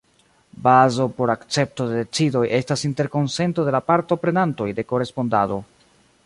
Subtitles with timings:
[0.67, 5.63] Bazo por akcepto de decidoj estas interkonsento de la partoprenantoj de korespondado.